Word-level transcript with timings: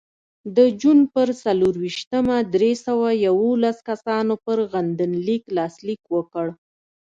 د 0.55 0.57
جون 0.81 0.99
په 1.13 1.21
څلرویشتمه 1.41 2.37
درې 2.55 2.71
سوه 2.85 3.09
یوولس 3.25 3.77
کسانو 3.89 4.33
پر 4.43 4.57
غندنلیک 4.71 5.43
لاسلیک 5.57 6.01
وکړ. 6.15 6.47